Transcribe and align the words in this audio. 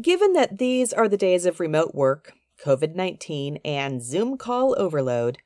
Given 0.00 0.34
that 0.34 0.58
these 0.58 0.92
are 0.92 1.08
the 1.08 1.16
days 1.16 1.46
of 1.46 1.58
remote 1.58 1.94
work, 1.94 2.34
COVID 2.62 2.94
19, 2.94 3.58
and 3.64 4.02
Zoom 4.02 4.36
call 4.36 4.76
overload, 4.78 5.38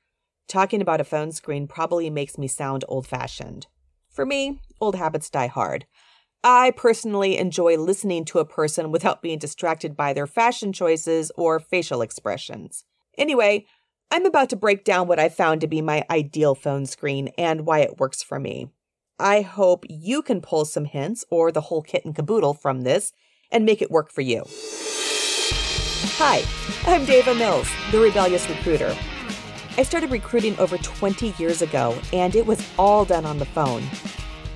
talking 0.48 0.82
about 0.82 1.00
a 1.00 1.04
phone 1.04 1.32
screen 1.32 1.66
probably 1.66 2.10
makes 2.10 2.36
me 2.36 2.48
sound 2.48 2.84
old 2.88 3.06
fashioned. 3.06 3.66
For 4.10 4.27
me, 4.27 4.60
old 4.80 4.96
habits 4.96 5.30
die 5.30 5.46
hard. 5.46 5.86
I 6.45 6.73
personally 6.73 7.38
enjoy 7.38 7.78
listening 7.78 8.24
to 8.27 8.41
a 8.41 8.45
person 8.45 8.91
without 8.91 9.23
being 9.23 9.38
distracted 9.38 9.96
by 9.96 10.12
their 10.12 10.27
fashion 10.27 10.73
choices 10.73 11.30
or 11.37 11.60
facial 11.60 12.02
expressions. 12.02 12.84
Anyway, 13.16 13.64
I'm 14.10 14.27
about 14.27 14.50
to 14.50 14.56
break 14.56 14.84
down 14.84 15.06
what 15.06 15.20
I 15.20 15.28
found 15.28 15.60
to 15.62 15.66
be 15.66 15.80
my 15.80 16.05
ideal 16.10 16.55
phone 16.55 16.84
screen 16.84 17.28
and 17.38 17.64
why 17.64 17.78
it 17.78 18.00
works 18.00 18.23
for 18.23 18.41
me. 18.41 18.69
I 19.19 19.42
hope 19.42 19.84
you 19.88 20.20
can 20.20 20.41
pull 20.42 20.64
some 20.64 20.84
hints 20.84 21.24
or 21.30 21.52
the 21.52 21.62
whole 21.62 21.80
kit 21.80 22.05
and 22.05 22.14
caboodle 22.14 22.55
from 22.55 22.82
this 22.82 23.12
and 23.52 23.65
make 23.65 23.80
it 23.83 23.91
work 23.91 24.11
for 24.11 24.23
you. 24.23 24.45
Hi, 26.19 26.43
I'm 26.87 27.06
Daava 27.06 27.37
Mills, 27.37 27.69
the 27.91 28.01
rebellious 28.01 28.48
recruiter. 28.48 28.97
I 29.79 29.84
started 29.84 30.10
recruiting 30.10 30.59
over 30.59 30.77
20 30.79 31.34
years 31.38 31.62
ago, 31.62 31.96
and 32.12 32.34
it 32.34 32.45
was 32.45 32.66
all 32.79 33.05
done 33.05 33.24
on 33.24 33.38
the 33.38 33.46
phone. 33.46 33.83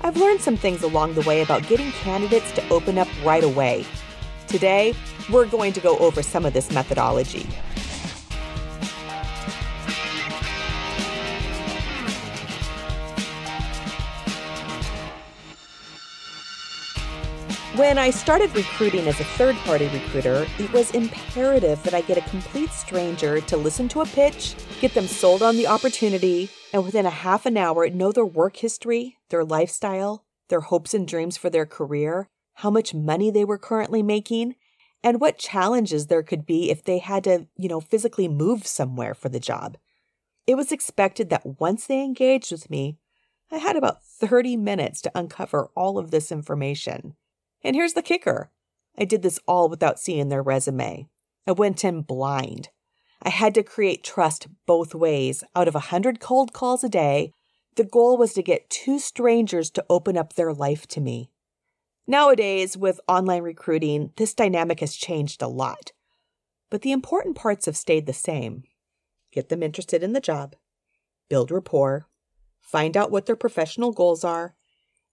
I've 0.03 0.17
learned 0.17 0.41
some 0.41 0.57
things 0.57 0.83
along 0.83 1.15
the 1.15 1.23
way 1.23 1.43
about 1.43 1.67
getting 1.67 1.91
candidates 1.93 2.53
to 2.53 2.69
open 2.69 2.99
up 2.99 3.09
right 3.25 3.43
away. 3.43 3.87
Today, 4.47 4.95
we're 5.31 5.47
going 5.47 5.73
to 5.73 5.81
go 5.81 5.97
over 5.99 6.23
some 6.23 6.45
of 6.45 6.53
this 6.53 6.71
methodology. 6.71 7.47
When 17.77 17.99
I 17.99 18.09
started 18.09 18.57
recruiting 18.57 19.07
as 19.07 19.21
a 19.21 19.25
third 19.25 19.55
party 19.57 19.89
recruiter, 19.89 20.47
it 20.59 20.73
was 20.73 20.93
imperative 20.93 21.83
that 21.83 21.93
I 21.93 22.01
get 22.01 22.17
a 22.17 22.31
complete 22.31 22.71
stranger 22.71 23.39
to 23.43 23.57
listen 23.59 23.87
to 23.89 24.01
a 24.01 24.07
pitch, 24.07 24.55
get 24.81 24.95
them 24.95 25.07
sold 25.07 25.43
on 25.43 25.57
the 25.57 25.67
opportunity, 25.67 26.49
and 26.73 26.83
within 26.83 27.05
a 27.05 27.11
half 27.11 27.45
an 27.45 27.59
hour 27.59 27.87
know 27.91 28.13
their 28.13 28.25
work 28.25 28.57
history, 28.57 29.19
their 29.29 29.45
lifestyle, 29.45 30.25
their 30.49 30.63
hopes 30.63 30.95
and 30.95 31.07
dreams 31.07 31.37
for 31.37 31.51
their 31.51 31.67
career, 31.67 32.31
how 32.55 32.71
much 32.71 32.95
money 32.95 33.31
they 33.31 33.45
were 33.45 33.59
currently 33.59 34.03
making, 34.03 34.55
and 35.03 35.21
what 35.21 35.37
challenges 35.37 36.07
there 36.07 36.23
could 36.23 36.47
be 36.47 36.71
if 36.71 36.83
they 36.83 36.97
had 36.97 37.25
to, 37.25 37.47
you 37.59 37.69
know, 37.69 37.83
physically 37.83 38.27
move 38.27 38.67
somewhere 38.67 39.13
for 39.13 39.29
the 39.29 39.39
job. 39.39 39.77
It 40.47 40.55
was 40.55 40.73
expected 40.73 41.29
that 41.29 41.61
once 41.61 41.87
they 41.87 42.03
engaged 42.03 42.53
with 42.53 42.71
me, 42.71 42.97
I 43.53 43.59
had 43.59 43.77
about 43.77 44.03
30 44.03 44.57
minutes 44.57 45.03
to 45.03 45.13
uncover 45.15 45.69
all 45.77 45.99
of 45.99 46.11
this 46.11 46.33
information. 46.33 47.17
And 47.63 47.77
here's 47.77 47.95
the 47.95 48.03
kicker 48.03 48.51
I 48.99 49.05
did 49.05 49.23
this 49.23 49.41
all 49.47 49.69
without 49.69 49.99
seeing 49.99 50.29
their 50.29 50.43
resume. 50.43 51.09
I 51.47 51.53
went 51.53 51.85
in 51.85 52.03
blind. 52.03 52.71
I 53.23 53.31
had 53.31 53.55
to 53.55 53.63
create 53.63 54.05
trust 54.05 54.49
both 54.67 54.95
ways. 54.95 55.43
Out 55.55 55.69
of 55.69 55.75
a 55.75 55.91
100 55.91 56.21
cold 56.21 56.53
calls 56.53 56.85
a 56.85 56.89
day, 56.89 57.33
the 57.77 57.85
goal 57.85 58.17
was 58.17 58.33
to 58.35 58.43
get 58.43 58.71
two 58.71 58.99
strangers 58.99 59.71
to 59.71 59.85
open 59.91 60.17
up 60.17 60.33
their 60.35 60.53
life 60.53 60.87
to 60.89 61.01
me. 61.01 61.31
Nowadays, 62.07 62.77
with 62.77 63.01
online 63.09 63.43
recruiting, 63.43 64.13
this 64.17 64.33
dynamic 64.33 64.81
has 64.81 64.95
changed 64.95 65.43
a 65.43 65.49
lot. 65.49 65.93
But 66.71 66.83
the 66.83 66.93
important 66.93 67.37
parts 67.37 67.67
have 67.67 67.77
stayed 67.77 68.07
the 68.07 68.13
same 68.13 68.65
get 69.33 69.51
them 69.51 69.63
interested 69.63 70.03
in 70.03 70.15
the 70.15 70.21
job, 70.21 70.57
build 71.29 71.51
rapport, 71.51 72.07
find 72.59 72.97
out 72.97 73.11
what 73.11 73.27
their 73.27 73.37
professional 73.37 73.93
goals 73.93 74.25
are, 74.25 74.55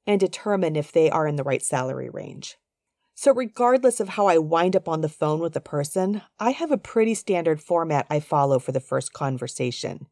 and 0.06 0.20
determine 0.20 0.76
if 0.76 0.92
they 0.92 1.10
are 1.10 1.28
in 1.28 1.36
the 1.36 1.44
right 1.44 1.64
salary 1.64 2.10
range. 2.10 2.58
So, 3.16 3.32
regardless 3.32 4.00
of 4.00 4.10
how 4.10 4.28
I 4.28 4.40
wind 4.40 4.76
up 4.76 4.90
on 4.90 5.02
the 5.02 5.10
phone 5.10 5.40
with 5.40 5.56
a 5.56 5.62
person, 5.62 6.24
I 6.40 6.52
have 6.52 6.72
a 6.72 6.78
pretty 6.78 7.14
standard 7.14 7.62
format 7.62 8.08
I 8.10 8.20
follow 8.20 8.58
for 8.58 8.72
the 8.72 8.80
first 8.80 9.14
conversation. 9.14 10.08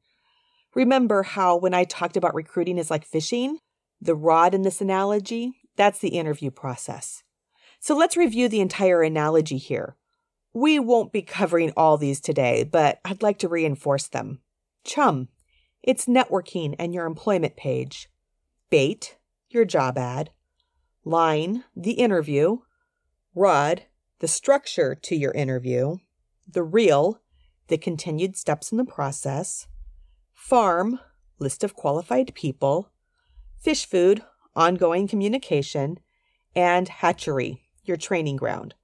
Remember 0.75 1.23
how 1.23 1.57
when 1.57 1.73
I 1.73 1.83
talked 1.83 2.15
about 2.15 2.35
recruiting 2.35 2.77
is 2.77 2.91
like 2.91 3.05
fishing? 3.05 3.57
The 3.99 4.15
rod 4.15 4.53
in 4.53 4.61
this 4.61 4.81
analogy? 4.81 5.53
That's 5.75 5.99
the 5.99 6.09
interview 6.09 6.51
process. 6.51 7.23
So, 7.79 7.97
let's 7.97 8.15
review 8.15 8.47
the 8.47 8.61
entire 8.61 9.01
analogy 9.01 9.57
here. 9.57 9.95
We 10.53 10.77
won't 10.77 11.11
be 11.11 11.23
covering 11.23 11.73
all 11.75 11.97
these 11.97 12.19
today, 12.19 12.63
but 12.63 12.99
I'd 13.03 13.23
like 13.23 13.39
to 13.39 13.49
reinforce 13.49 14.07
them. 14.07 14.41
Chum, 14.83 15.29
it's 15.81 16.05
networking 16.05 16.75
and 16.77 16.93
your 16.93 17.05
employment 17.05 17.55
page. 17.55 18.09
Bait, 18.69 19.17
your 19.53 19.65
job 19.65 19.97
ad. 19.97 20.31
Line, 21.03 21.63
the 21.75 21.93
interview. 21.93 22.59
Rod, 23.33 23.83
the 24.19 24.27
structure 24.27 24.93
to 24.93 25.15
your 25.15 25.31
interview, 25.31 25.97
the 26.47 26.63
reel, 26.63 27.21
the 27.67 27.77
continued 27.77 28.35
steps 28.35 28.71
in 28.71 28.77
the 28.77 28.85
process, 28.85 29.67
farm, 30.33 30.99
list 31.39 31.63
of 31.63 31.75
qualified 31.75 32.35
people, 32.35 32.91
fish 33.57 33.85
food, 33.85 34.21
ongoing 34.55 35.07
communication, 35.07 35.97
and 36.55 36.87
hatchery, 36.89 37.63
your 37.83 37.97
training 37.97 38.35
ground. 38.35 38.75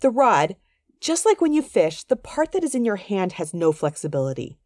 The 0.00 0.10
rod, 0.10 0.56
just 1.00 1.26
like 1.26 1.40
when 1.40 1.52
you 1.52 1.62
fish, 1.62 2.04
the 2.04 2.16
part 2.16 2.52
that 2.52 2.64
is 2.64 2.74
in 2.74 2.84
your 2.84 2.96
hand 2.96 3.32
has 3.32 3.52
no 3.52 3.72
flexibility. 3.72 4.58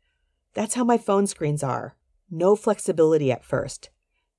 That's 0.54 0.74
how 0.74 0.84
my 0.84 0.98
phone 0.98 1.26
screens 1.26 1.62
are. 1.62 1.96
No 2.30 2.54
flexibility 2.54 3.32
at 3.32 3.44
first. 3.44 3.90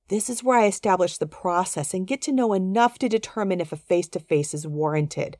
This 0.08 0.28
is 0.28 0.42
where 0.42 0.58
I 0.58 0.66
establish 0.66 1.18
the 1.18 1.26
process 1.26 1.94
and 1.94 2.06
get 2.06 2.20
to 2.22 2.32
know 2.32 2.52
enough 2.52 2.98
to 2.98 3.08
determine 3.08 3.60
if 3.60 3.72
a 3.72 3.76
face 3.76 4.08
to 4.08 4.20
face 4.20 4.52
is 4.52 4.66
warranted. 4.66 5.36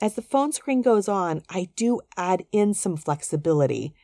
As 0.00 0.14
the 0.14 0.22
phone 0.22 0.52
screen 0.52 0.82
goes 0.82 1.08
on, 1.08 1.42
I 1.48 1.68
do 1.74 2.00
add 2.16 2.44
in 2.52 2.74
some 2.74 2.96
flexibility. 2.96 3.94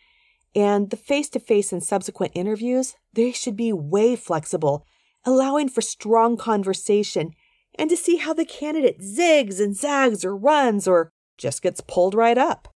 And 0.54 0.90
the 0.90 0.96
face 0.96 1.28
to 1.30 1.40
face 1.40 1.72
and 1.72 1.82
subsequent 1.82 2.32
interviews, 2.34 2.94
they 3.12 3.32
should 3.32 3.56
be 3.56 3.72
way 3.72 4.16
flexible, 4.16 4.86
allowing 5.24 5.68
for 5.68 5.80
strong 5.80 6.36
conversation 6.36 7.32
and 7.74 7.88
to 7.90 7.96
see 7.96 8.16
how 8.16 8.34
the 8.34 8.44
candidate 8.44 9.00
zigs 9.00 9.60
and 9.60 9.76
zags 9.76 10.24
or 10.24 10.36
runs 10.36 10.86
or 10.86 11.10
just 11.38 11.62
gets 11.62 11.80
pulled 11.80 12.14
right 12.14 12.38
up. 12.38 12.71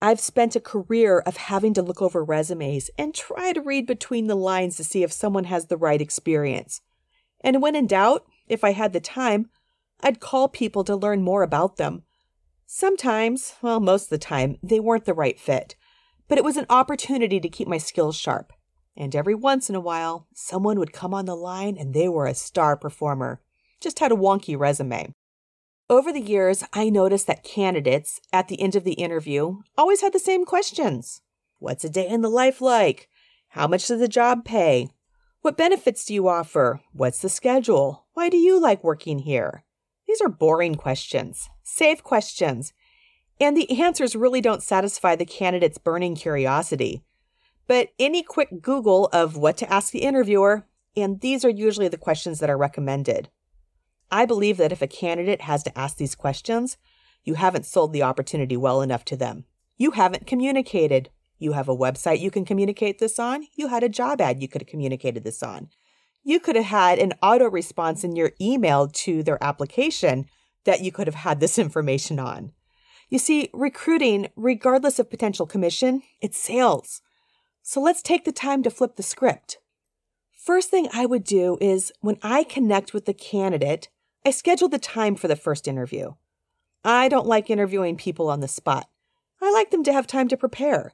I've 0.00 0.20
spent 0.20 0.54
a 0.54 0.60
career 0.60 1.18
of 1.18 1.36
having 1.36 1.74
to 1.74 1.82
look 1.82 2.00
over 2.00 2.22
resumes 2.22 2.88
and 2.96 3.14
try 3.14 3.52
to 3.52 3.60
read 3.60 3.86
between 3.86 4.28
the 4.28 4.36
lines 4.36 4.76
to 4.76 4.84
see 4.84 5.02
if 5.02 5.12
someone 5.12 5.44
has 5.44 5.66
the 5.66 5.76
right 5.76 6.00
experience. 6.00 6.80
And 7.40 7.60
when 7.60 7.74
in 7.74 7.88
doubt, 7.88 8.24
if 8.46 8.62
I 8.62 8.72
had 8.72 8.92
the 8.92 9.00
time, 9.00 9.50
I'd 10.00 10.20
call 10.20 10.48
people 10.48 10.84
to 10.84 10.94
learn 10.94 11.22
more 11.22 11.42
about 11.42 11.76
them. 11.76 12.04
Sometimes, 12.66 13.54
well, 13.60 13.80
most 13.80 14.04
of 14.04 14.10
the 14.10 14.18
time, 14.18 14.58
they 14.62 14.78
weren't 14.78 15.04
the 15.04 15.14
right 15.14 15.38
fit, 15.40 15.74
but 16.28 16.38
it 16.38 16.44
was 16.44 16.56
an 16.56 16.66
opportunity 16.70 17.40
to 17.40 17.48
keep 17.48 17.66
my 17.66 17.78
skills 17.78 18.14
sharp. 18.14 18.52
And 18.96 19.16
every 19.16 19.34
once 19.34 19.68
in 19.68 19.74
a 19.74 19.80
while, 19.80 20.28
someone 20.34 20.78
would 20.78 20.92
come 20.92 21.14
on 21.14 21.24
the 21.24 21.34
line 21.34 21.76
and 21.76 21.92
they 21.92 22.08
were 22.08 22.26
a 22.26 22.34
star 22.34 22.76
performer, 22.76 23.40
just 23.80 23.98
had 23.98 24.12
a 24.12 24.16
wonky 24.16 24.56
resume. 24.56 25.14
Over 25.90 26.12
the 26.12 26.20
years, 26.20 26.62
I 26.74 26.90
noticed 26.90 27.26
that 27.28 27.42
candidates 27.42 28.20
at 28.30 28.48
the 28.48 28.60
end 28.60 28.76
of 28.76 28.84
the 28.84 28.92
interview 28.92 29.62
always 29.76 30.02
had 30.02 30.12
the 30.12 30.18
same 30.18 30.44
questions 30.44 31.22
What's 31.60 31.82
a 31.82 31.88
day 31.88 32.06
in 32.06 32.20
the 32.20 32.28
life 32.28 32.60
like? 32.60 33.08
How 33.48 33.66
much 33.66 33.88
does 33.88 33.98
the 33.98 34.06
job 34.06 34.44
pay? 34.44 34.90
What 35.40 35.56
benefits 35.56 36.04
do 36.04 36.12
you 36.12 36.28
offer? 36.28 36.80
What's 36.92 37.22
the 37.22 37.30
schedule? 37.30 38.06
Why 38.12 38.28
do 38.28 38.36
you 38.36 38.60
like 38.60 38.84
working 38.84 39.20
here? 39.20 39.64
These 40.06 40.20
are 40.20 40.28
boring 40.28 40.74
questions, 40.74 41.48
safe 41.64 42.02
questions, 42.02 42.74
and 43.40 43.56
the 43.56 43.80
answers 43.80 44.14
really 44.14 44.42
don't 44.42 44.62
satisfy 44.62 45.16
the 45.16 45.24
candidate's 45.24 45.78
burning 45.78 46.14
curiosity. 46.14 47.02
But 47.66 47.88
any 47.98 48.22
quick 48.22 48.60
Google 48.60 49.06
of 49.06 49.38
what 49.38 49.56
to 49.56 49.72
ask 49.72 49.90
the 49.90 50.02
interviewer, 50.02 50.66
and 50.94 51.22
these 51.22 51.46
are 51.46 51.50
usually 51.50 51.88
the 51.88 51.96
questions 51.96 52.40
that 52.40 52.50
are 52.50 52.58
recommended. 52.58 53.30
I 54.10 54.24
believe 54.24 54.56
that 54.56 54.72
if 54.72 54.82
a 54.82 54.86
candidate 54.86 55.42
has 55.42 55.62
to 55.64 55.78
ask 55.78 55.96
these 55.96 56.14
questions, 56.14 56.76
you 57.24 57.34
haven't 57.34 57.66
sold 57.66 57.92
the 57.92 58.02
opportunity 58.02 58.56
well 58.56 58.80
enough 58.80 59.04
to 59.06 59.16
them. 59.16 59.44
You 59.76 59.92
haven't 59.92 60.26
communicated. 60.26 61.10
You 61.38 61.52
have 61.52 61.68
a 61.68 61.76
website 61.76 62.20
you 62.20 62.30
can 62.30 62.44
communicate 62.44 62.98
this 62.98 63.18
on. 63.18 63.46
You 63.54 63.68
had 63.68 63.82
a 63.82 63.88
job 63.88 64.20
ad 64.20 64.40
you 64.40 64.48
could 64.48 64.62
have 64.62 64.68
communicated 64.68 65.24
this 65.24 65.42
on. 65.42 65.68
You 66.24 66.40
could 66.40 66.56
have 66.56 66.66
had 66.66 66.98
an 66.98 67.14
auto 67.22 67.48
response 67.48 68.02
in 68.02 68.16
your 68.16 68.32
email 68.40 68.88
to 68.88 69.22
their 69.22 69.42
application 69.42 70.26
that 70.64 70.80
you 70.80 70.90
could 70.90 71.06
have 71.06 71.14
had 71.14 71.40
this 71.40 71.58
information 71.66 72.18
on. 72.18 72.52
You 73.08 73.18
see, 73.18 73.48
recruiting, 73.54 74.28
regardless 74.36 74.98
of 74.98 75.10
potential 75.10 75.46
commission, 75.46 76.02
it's 76.20 76.38
sales. 76.38 77.00
So 77.62 77.80
let's 77.80 78.02
take 78.02 78.24
the 78.24 78.32
time 78.32 78.62
to 78.62 78.70
flip 78.70 78.96
the 78.96 79.02
script. 79.02 79.58
First 80.32 80.70
thing 80.70 80.88
I 80.92 81.06
would 81.06 81.24
do 81.24 81.58
is 81.60 81.92
when 82.00 82.18
I 82.22 82.44
connect 82.44 82.94
with 82.94 83.04
the 83.04 83.14
candidate, 83.14 83.88
I 84.28 84.30
scheduled 84.30 84.72
the 84.72 84.78
time 84.78 85.14
for 85.14 85.26
the 85.26 85.36
first 85.36 85.66
interview. 85.66 86.12
I 86.84 87.08
don't 87.08 87.26
like 87.26 87.48
interviewing 87.48 87.96
people 87.96 88.28
on 88.28 88.40
the 88.40 88.46
spot. 88.46 88.90
I 89.40 89.50
like 89.50 89.70
them 89.70 89.82
to 89.84 89.92
have 89.94 90.06
time 90.06 90.28
to 90.28 90.36
prepare. 90.36 90.92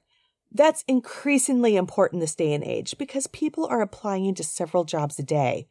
That's 0.52 0.84
increasingly 0.86 1.74
important 1.74 2.20
this 2.20 2.36
day 2.36 2.52
and 2.52 2.62
age 2.62 2.96
because 2.96 3.26
people 3.26 3.66
are 3.66 3.80
applying 3.80 4.36
to 4.36 4.44
several 4.44 4.84
jobs 4.84 5.18
a 5.18 5.24
day. 5.24 5.66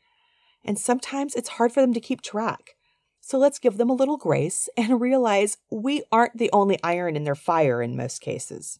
And 0.66 0.78
sometimes 0.78 1.36
it's 1.36 1.48
hard 1.56 1.72
for 1.72 1.80
them 1.80 1.94
to 1.94 2.02
keep 2.02 2.22
track. 2.22 2.76
So 3.22 3.38
let's 3.38 3.60
give 3.60 3.78
them 3.78 3.90
a 3.90 3.96
little 3.96 4.18
grace 4.18 4.68
and 4.76 5.00
realize 5.00 5.58
we 5.72 6.04
aren't 6.12 6.38
the 6.38 6.52
only 6.52 6.78
iron 6.84 7.16
in 7.16 7.24
their 7.24 7.34
fire 7.34 7.82
in 7.82 7.96
most 7.96 8.20
cases. 8.20 8.80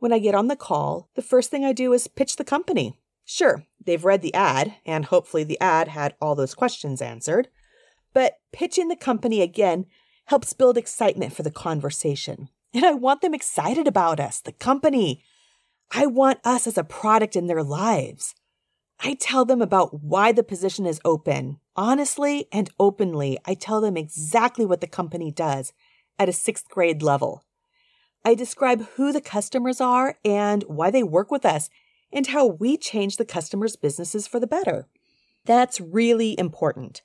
When 0.00 0.12
I 0.12 0.18
get 0.18 0.34
on 0.34 0.48
the 0.48 0.56
call, 0.56 1.08
the 1.14 1.22
first 1.22 1.52
thing 1.52 1.64
I 1.64 1.72
do 1.72 1.92
is 1.92 2.08
pitch 2.08 2.34
the 2.34 2.42
company. 2.42 2.98
Sure, 3.24 3.64
they've 3.80 4.04
read 4.04 4.22
the 4.22 4.34
ad, 4.34 4.74
and 4.84 5.04
hopefully 5.04 5.44
the 5.44 5.60
ad 5.60 5.86
had 5.86 6.16
all 6.20 6.34
those 6.34 6.56
questions 6.56 7.00
answered. 7.00 7.46
But 8.12 8.38
pitching 8.52 8.88
the 8.88 8.96
company 8.96 9.40
again 9.40 9.86
helps 10.26 10.52
build 10.52 10.76
excitement 10.76 11.32
for 11.32 11.42
the 11.42 11.50
conversation. 11.50 12.48
And 12.74 12.84
I 12.84 12.92
want 12.92 13.20
them 13.20 13.34
excited 13.34 13.86
about 13.86 14.20
us, 14.20 14.40
the 14.40 14.52
company. 14.52 15.22
I 15.90 16.06
want 16.06 16.40
us 16.44 16.66
as 16.66 16.78
a 16.78 16.84
product 16.84 17.36
in 17.36 17.46
their 17.46 17.62
lives. 17.62 18.34
I 19.00 19.14
tell 19.14 19.44
them 19.44 19.60
about 19.60 20.02
why 20.02 20.32
the 20.32 20.44
position 20.44 20.86
is 20.86 21.00
open. 21.04 21.58
Honestly 21.74 22.46
and 22.52 22.70
openly, 22.78 23.38
I 23.44 23.54
tell 23.54 23.80
them 23.80 23.96
exactly 23.96 24.64
what 24.64 24.80
the 24.80 24.86
company 24.86 25.30
does 25.30 25.72
at 26.18 26.28
a 26.28 26.32
sixth 26.32 26.68
grade 26.68 27.02
level. 27.02 27.44
I 28.24 28.34
describe 28.34 28.86
who 28.94 29.12
the 29.12 29.20
customers 29.20 29.80
are 29.80 30.16
and 30.24 30.62
why 30.64 30.90
they 30.90 31.02
work 31.02 31.30
with 31.30 31.44
us 31.44 31.68
and 32.12 32.28
how 32.28 32.46
we 32.46 32.76
change 32.76 33.16
the 33.16 33.24
customers' 33.24 33.74
businesses 33.74 34.26
for 34.28 34.38
the 34.38 34.46
better. 34.46 34.86
That's 35.44 35.80
really 35.80 36.38
important. 36.38 37.02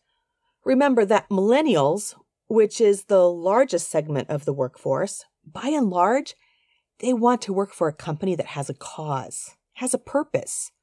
Remember 0.68 1.06
that 1.06 1.30
millennials, 1.30 2.14
which 2.48 2.81
is 2.81 3.06
the 3.06 3.24
largest 3.31 3.90
segment 3.90 4.30
of 4.30 4.44
the 4.44 4.52
workforce, 4.52 5.24
by 5.46 5.69
and 5.69 5.90
large, 5.90 6.36
they 7.00 7.14
want 7.14 7.42
to 7.44 7.54
work 7.54 7.72
for 7.72 7.88
a 7.88 7.94
company 7.94 8.36
that 8.36 8.48
has 8.48 8.69
a 8.69 8.74
cause, 8.74 9.56
has 9.75 9.94
a 9.94 9.98
purpose. 9.98 10.74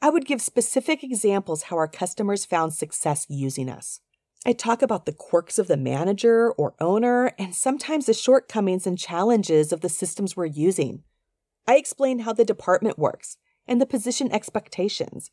I 0.00 0.10
would 0.10 0.26
give 0.26 0.40
specific 0.40 1.02
examples 1.02 1.64
how 1.64 1.76
our 1.76 1.88
customers 1.88 2.44
found 2.44 2.72
success 2.72 3.26
using 3.28 3.68
us. 3.68 3.98
I 4.46 4.52
talk 4.52 4.80
about 4.80 5.06
the 5.06 5.12
quirks 5.12 5.58
of 5.58 5.66
the 5.66 5.76
manager 5.76 6.52
or 6.52 6.76
owner 6.78 7.32
and 7.36 7.52
sometimes 7.52 8.06
the 8.06 8.14
shortcomings 8.14 8.86
and 8.86 8.96
challenges 8.96 9.72
of 9.72 9.80
the 9.80 9.88
systems 9.88 10.36
we're 10.36 10.46
using. 10.46 11.02
I 11.66 11.78
explain 11.78 12.20
how 12.20 12.32
the 12.32 12.44
department 12.44 12.96
works 12.96 13.38
and 13.66 13.80
the 13.80 13.86
position 13.86 14.30
expectations. 14.30 15.32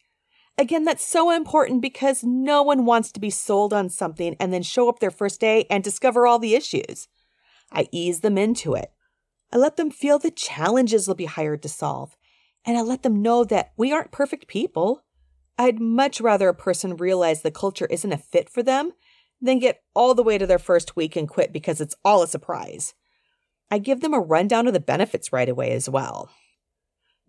Again, 0.57 0.86
that's 0.86 1.06
so 1.06 1.30
important 1.30 1.81
because 1.81 2.24
no 2.24 2.63
one 2.63 2.86
wants 2.86 3.12
to 3.12 3.19
be 3.19 3.30
sold 3.30 3.74
on 3.74 3.89
something 3.89 4.36
and 4.39 4.51
then 4.51 4.63
show 4.63 4.89
up 4.89 5.00
their 5.00 5.12
first 5.12 5.39
day 5.39 5.65
and 5.69 5.83
discover 5.83 6.25
all 6.25 6.39
the 6.39 6.56
issues. 6.56 7.07
I 7.71 7.88
ease 7.92 8.21
them 8.21 8.38
into 8.38 8.74
it. 8.74 8.92
I 9.54 9.57
let 9.57 9.77
them 9.77 9.92
feel 9.92 10.18
the 10.18 10.31
challenges 10.31 11.06
they'll 11.06 11.15
be 11.15 11.25
hired 11.25 11.62
to 11.63 11.69
solve. 11.69 12.18
And 12.65 12.77
I 12.77 12.81
let 12.81 13.04
them 13.04 13.21
know 13.21 13.44
that 13.45 13.71
we 13.77 13.94
aren't 13.94 14.12
perfect 14.12 14.48
people. 14.48 15.04
I'd 15.59 15.80
much 15.80 16.19
rather 16.19 16.50
a 16.50 16.56
person 16.56 16.98
realize 16.98 17.42
the 17.42 17.51
culture 17.51 17.88
isn't 17.88 18.12
a 18.12 18.18
fit 18.18 18.50
for 18.50 18.63
them 18.63 18.92
than 19.39 19.59
get 19.59 19.81
all 19.95 20.15
the 20.15 20.24
way 20.24 20.38
to 20.38 20.48
their 20.48 20.59
first 20.59 20.95
week 20.95 21.15
and 21.15 21.30
quit 21.30 21.54
because 21.54 21.80
it's 21.80 21.95
all 22.04 22.24
a 22.24 22.27
surprise. 22.27 22.95
I 23.69 23.77
give 23.77 24.01
them 24.01 24.13
a 24.13 24.19
rundown 24.19 24.68
of 24.68 24.74
the 24.74 24.80
benefits 24.80 25.31
right 25.31 25.48
away 25.48 25.71
as 25.71 25.88
well. 25.88 26.30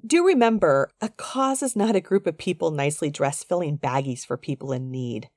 Do 0.07 0.25
remember, 0.25 0.91
a 1.01 1.09
cause 1.09 1.63
is 1.63 1.75
not 1.75 1.97
a 1.97 2.01
group 2.01 2.27
of 2.27 2.39
people 2.39 2.71
nicely 2.71 3.11
dressed 3.11 3.49
filling 3.49 3.79
baggies 3.79 4.25
for 4.25 4.37
people 4.37 4.73
in 4.73 4.91
need. 4.91 5.29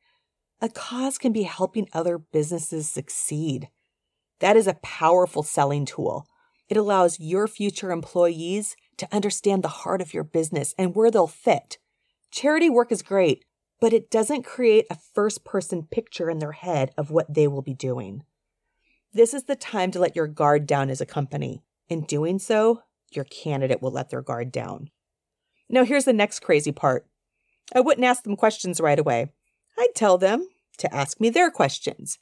A 0.61 0.69
cause 0.69 1.17
can 1.17 1.33
be 1.33 1.43
helping 1.43 1.87
other 1.93 2.19
businesses 2.19 2.89
succeed. 2.89 3.69
That 4.39 4.55
is 4.55 4.67
a 4.67 4.75
powerful 4.83 5.41
selling 5.41 5.85
tool. 5.85 6.27
It 6.69 6.77
allows 6.77 7.19
your 7.19 7.47
future 7.47 7.91
employees 7.91 8.75
to 8.97 9.07
understand 9.11 9.63
the 9.63 9.67
heart 9.67 9.99
of 9.99 10.13
your 10.13 10.23
business 10.23 10.75
and 10.77 10.95
where 10.95 11.09
they'll 11.09 11.25
fit. 11.25 11.79
Charity 12.29 12.69
work 12.69 12.91
is 12.91 13.01
great, 13.01 13.43
but 13.79 13.93
it 13.93 14.11
doesn't 14.11 14.43
create 14.43 14.85
a 14.89 14.97
first 15.13 15.43
person 15.43 15.87
picture 15.89 16.29
in 16.29 16.37
their 16.37 16.51
head 16.51 16.91
of 16.97 17.09
what 17.09 17.33
they 17.33 17.47
will 17.47 17.63
be 17.63 17.73
doing. 17.73 18.23
This 19.11 19.33
is 19.33 19.45
the 19.45 19.55
time 19.55 19.89
to 19.91 19.99
let 19.99 20.15
your 20.15 20.27
guard 20.27 20.67
down 20.67 20.91
as 20.91 21.01
a 21.01 21.05
company. 21.05 21.63
In 21.89 22.03
doing 22.05 22.39
so, 22.39 22.83
your 23.15 23.25
candidate 23.25 23.81
will 23.81 23.91
let 23.91 24.09
their 24.09 24.21
guard 24.21 24.51
down. 24.51 24.89
Now, 25.69 25.85
here's 25.85 26.05
the 26.05 26.13
next 26.13 26.41
crazy 26.41 26.71
part 26.71 27.07
I 27.73 27.79
wouldn't 27.79 28.05
ask 28.05 28.23
them 28.23 28.35
questions 28.35 28.81
right 28.81 28.99
away. 28.99 29.31
I'd 29.77 29.95
tell 29.95 30.17
them 30.17 30.47
to 30.79 30.93
ask 30.93 31.19
me 31.19 31.29
their 31.29 31.49
questions. 31.49 32.19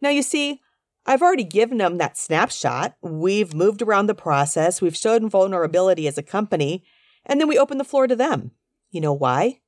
Now, 0.00 0.10
you 0.10 0.22
see, 0.22 0.60
I've 1.04 1.22
already 1.22 1.44
given 1.44 1.78
them 1.78 1.98
that 1.98 2.18
snapshot. 2.18 2.96
We've 3.00 3.54
moved 3.54 3.82
around 3.82 4.06
the 4.06 4.14
process, 4.14 4.80
we've 4.80 4.96
shown 4.96 5.28
vulnerability 5.28 6.06
as 6.06 6.18
a 6.18 6.22
company, 6.22 6.84
and 7.24 7.40
then 7.40 7.48
we 7.48 7.58
open 7.58 7.78
the 7.78 7.84
floor 7.84 8.06
to 8.06 8.16
them. 8.16 8.52
You 8.90 9.00
know 9.00 9.12
why? 9.12 9.60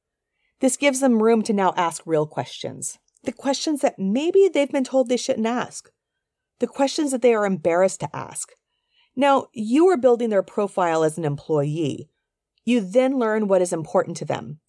This 0.60 0.76
gives 0.76 1.00
them 1.00 1.22
room 1.22 1.42
to 1.42 1.52
now 1.52 1.72
ask 1.76 2.02
real 2.04 2.26
questions. 2.26 2.98
The 3.24 3.32
questions 3.32 3.80
that 3.80 3.98
maybe 3.98 4.48
they've 4.52 4.70
been 4.70 4.84
told 4.84 5.08
they 5.08 5.16
shouldn't 5.16 5.46
ask. 5.46 5.90
The 6.60 6.66
questions 6.66 7.12
that 7.12 7.22
they 7.22 7.34
are 7.34 7.46
embarrassed 7.46 8.00
to 8.00 8.16
ask. 8.16 8.50
Now, 9.18 9.48
you 9.52 9.88
are 9.88 9.96
building 9.96 10.30
their 10.30 10.44
profile 10.44 11.02
as 11.02 11.18
an 11.18 11.24
employee. 11.24 12.08
You 12.64 12.80
then 12.80 13.18
learn 13.18 13.48
what 13.48 13.60
is 13.60 13.72
important 13.72 14.16
to 14.18 14.24
them. 14.24 14.60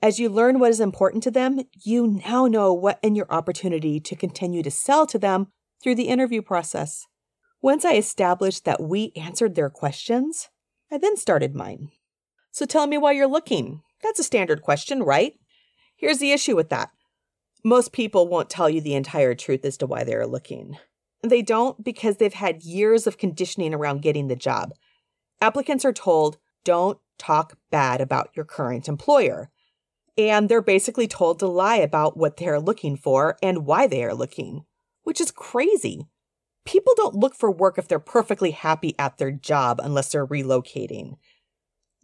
As 0.00 0.20
you 0.20 0.28
learn 0.28 0.60
what 0.60 0.70
is 0.70 0.78
important 0.78 1.24
to 1.24 1.30
them, 1.32 1.62
you 1.84 2.06
now 2.24 2.46
know 2.46 2.72
what 2.72 3.00
in 3.02 3.16
your 3.16 3.26
opportunity 3.32 3.98
to 3.98 4.14
continue 4.14 4.62
to 4.62 4.70
sell 4.70 5.08
to 5.08 5.18
them 5.18 5.48
through 5.82 5.96
the 5.96 6.08
interview 6.08 6.40
process. 6.40 7.08
Once 7.60 7.84
I 7.84 7.94
established 7.94 8.64
that 8.64 8.80
we 8.80 9.12
answered 9.16 9.56
their 9.56 9.68
questions, 9.68 10.50
I 10.92 10.96
then 10.96 11.16
started 11.16 11.56
mine. 11.56 11.88
So 12.52 12.66
tell 12.66 12.86
me 12.86 12.96
why 12.96 13.10
you're 13.10 13.26
looking. 13.26 13.82
That's 14.04 14.20
a 14.20 14.24
standard 14.24 14.62
question, 14.62 15.02
right? 15.02 15.32
Here's 15.96 16.18
the 16.18 16.30
issue 16.30 16.54
with 16.54 16.68
that 16.68 16.90
most 17.64 17.92
people 17.92 18.28
won't 18.28 18.48
tell 18.48 18.70
you 18.70 18.80
the 18.80 18.94
entire 18.94 19.34
truth 19.34 19.64
as 19.64 19.76
to 19.78 19.86
why 19.88 20.04
they 20.04 20.14
are 20.14 20.28
looking. 20.28 20.78
They 21.22 21.42
don't 21.42 21.82
because 21.82 22.16
they've 22.16 22.32
had 22.32 22.62
years 22.62 23.06
of 23.06 23.18
conditioning 23.18 23.74
around 23.74 24.02
getting 24.02 24.28
the 24.28 24.36
job. 24.36 24.72
Applicants 25.40 25.84
are 25.84 25.92
told, 25.92 26.38
don't 26.64 26.98
talk 27.18 27.58
bad 27.70 28.00
about 28.00 28.30
your 28.34 28.44
current 28.44 28.88
employer. 28.88 29.50
And 30.16 30.48
they're 30.48 30.62
basically 30.62 31.06
told 31.06 31.38
to 31.38 31.46
lie 31.46 31.76
about 31.76 32.16
what 32.16 32.36
they're 32.36 32.60
looking 32.60 32.96
for 32.96 33.36
and 33.42 33.66
why 33.66 33.86
they 33.86 34.04
are 34.04 34.14
looking 34.14 34.64
which 35.02 35.20
is 35.20 35.30
crazy. 35.30 36.06
People 36.64 36.92
don't 36.96 37.16
look 37.16 37.34
for 37.34 37.50
work 37.50 37.78
if 37.78 37.88
they're 37.88 37.98
perfectly 37.98 38.52
happy 38.52 38.94
at 38.98 39.18
their 39.18 39.32
job 39.32 39.80
unless 39.82 40.12
they're 40.12 40.26
relocating. 40.26 41.16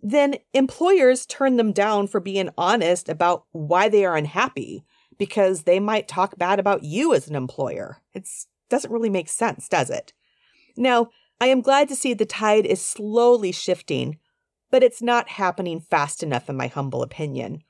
Then 0.03 0.37
employers 0.53 1.27
turn 1.27 1.57
them 1.57 1.73
down 1.73 2.07
for 2.07 2.21
being 2.21 2.51
honest 2.57 3.09
about 3.09 3.45
why 3.53 3.89
they 3.89 4.05
are 4.05 4.17
unhappy 4.17 4.85
because 5.19 5.63
they 5.63 5.81
might 5.81 6.09
talk 6.09 6.37
bad 6.37 6.59
about 6.59 6.85
you 6.85 7.15
as 7.15 7.29
an 7.29 7.37
employer. 7.37 8.03
It 8.13 8.29
doesn't 8.69 8.93
really 8.93 9.11
make 9.11 9.29
sense, 9.29 9.69
does 9.69 9.91
it? 9.91 10.13
Now, 10.77 11.11
I 11.41 11.47
am 11.47 11.61
glad 11.61 11.89
to 11.89 11.97
see 11.97 12.15
the 12.15 12.27
tide 12.27 12.67
is 12.67 12.85
slowly 12.85 13.53
shifting, 13.53 14.19
but 14.71 14.83
it's 14.83 15.03
not 15.03 15.31
happening 15.31 15.81
fast 15.81 16.23
enough, 16.23 16.49
in 16.49 16.57
my 16.57 16.67
humble 16.67 17.03
opinion 17.03 17.63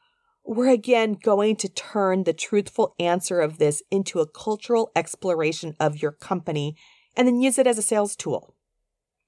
we're 0.46 0.70
again 0.70 1.14
going 1.14 1.56
to 1.56 1.68
turn 1.68 2.22
the 2.22 2.32
truthful 2.32 2.94
answer 3.00 3.40
of 3.40 3.58
this 3.58 3.82
into 3.90 4.20
a 4.20 4.28
cultural 4.28 4.92
exploration 4.94 5.74
of 5.80 6.00
your 6.00 6.12
company 6.12 6.76
and 7.16 7.26
then 7.26 7.40
use 7.40 7.58
it 7.58 7.66
as 7.66 7.78
a 7.78 7.82
sales 7.82 8.14
tool. 8.14 8.54